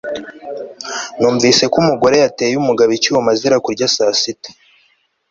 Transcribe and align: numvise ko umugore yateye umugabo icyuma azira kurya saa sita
numvise 1.19 1.63
ko 1.71 1.75
umugore 1.83 2.15
yateye 2.23 2.55
umugabo 2.57 2.91
icyuma 2.97 3.29
azira 3.33 3.57
kurya 3.65 3.85
saa 3.95 4.15
sita 4.21 4.49